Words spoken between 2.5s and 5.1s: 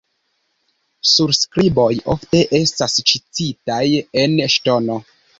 estas ĉizitaj en ŝtono.